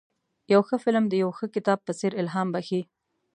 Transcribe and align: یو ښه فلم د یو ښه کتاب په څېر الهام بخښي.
یو 0.53 0.61
ښه 0.67 0.77
فلم 0.83 1.03
د 1.09 1.13
یو 1.23 1.31
ښه 1.37 1.45
کتاب 1.55 1.79
په 1.87 1.91
څېر 1.99 2.11
الهام 2.21 2.47
بخښي. 2.53 2.81